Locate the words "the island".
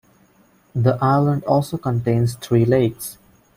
0.73-1.43